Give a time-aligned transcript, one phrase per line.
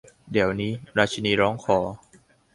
[0.31, 0.71] เดี๋ยวนี้!
[0.97, 1.79] ราชินีร้องขอ